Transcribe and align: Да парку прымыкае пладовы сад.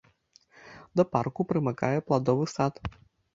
Да 0.99 1.05
парку 1.15 1.41
прымыкае 1.51 1.99
пладовы 2.09 2.49
сад. 2.55 2.73